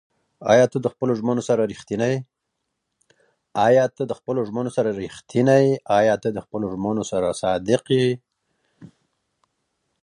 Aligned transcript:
ایا 0.53 0.65
ته 0.71 0.77
د 0.85 0.87
خپلو 0.93 1.11
ژمنو 6.89 7.11
سره 7.11 7.27
صادق 7.41 7.83
یې؟ 7.97 8.07